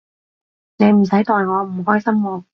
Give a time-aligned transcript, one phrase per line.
[0.77, 2.43] 你唔使代我唔開心喎